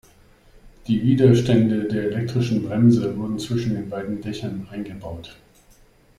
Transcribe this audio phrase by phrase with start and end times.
[0.87, 5.37] Die Widerstände der elektrischen Bremse wurden zwischen den beiden Dächern eingebaut.